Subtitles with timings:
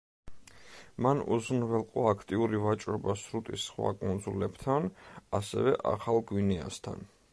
[1.05, 4.89] მან უზრუნველყო აქტიური ვაჭრობა სრუტის სხვა კუნძულებთან,
[5.41, 7.07] ასევე ახალ გვინეასთან.